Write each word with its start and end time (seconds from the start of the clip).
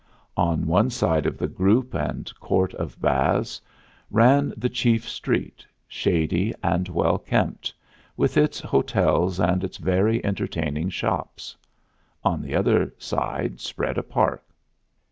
On 0.35 0.65
one 0.65 0.89
side 0.89 1.27
of 1.27 1.37
the 1.37 1.47
group 1.47 1.93
and 1.93 2.33
court 2.39 2.73
of 2.73 2.99
baths 2.99 3.61
ran 4.09 4.51
the 4.57 4.67
chief 4.67 5.07
street, 5.07 5.63
shady 5.87 6.55
and 6.63 6.89
well 6.89 7.19
kempt, 7.19 7.71
with 8.17 8.35
its 8.35 8.59
hotels 8.59 9.39
and 9.39 9.63
its 9.63 9.77
very 9.77 10.25
entertaining 10.25 10.89
shops; 10.89 11.55
on 12.23 12.41
the 12.41 12.55
other 12.55 12.95
side 12.97 13.59
spread 13.59 13.95
a 13.95 14.01
park. 14.01 14.43